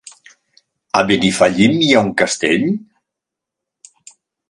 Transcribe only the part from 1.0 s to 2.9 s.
A Benifallim hi ha un castell?